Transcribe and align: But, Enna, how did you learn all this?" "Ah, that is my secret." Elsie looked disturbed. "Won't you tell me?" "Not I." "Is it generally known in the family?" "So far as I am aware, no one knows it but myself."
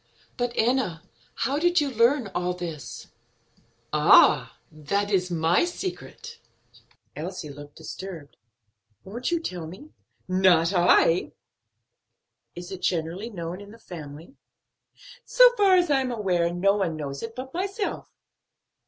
But, 0.35 0.53
Enna, 0.55 1.03
how 1.35 1.59
did 1.59 1.79
you 1.79 1.91
learn 1.91 2.27
all 2.33 2.55
this?" 2.55 3.09
"Ah, 3.93 4.57
that 4.71 5.11
is 5.11 5.29
my 5.29 5.63
secret." 5.63 6.39
Elsie 7.15 7.49
looked 7.51 7.75
disturbed. 7.75 8.35
"Won't 9.03 9.29
you 9.29 9.39
tell 9.39 9.67
me?" 9.67 9.91
"Not 10.27 10.73
I." 10.73 11.33
"Is 12.55 12.71
it 12.71 12.81
generally 12.81 13.29
known 13.29 13.61
in 13.61 13.69
the 13.69 13.77
family?" 13.77 14.33
"So 15.23 15.55
far 15.55 15.75
as 15.75 15.91
I 15.91 16.01
am 16.01 16.11
aware, 16.11 16.51
no 16.51 16.77
one 16.77 16.95
knows 16.97 17.21
it 17.21 17.35
but 17.35 17.53
myself." 17.53 18.09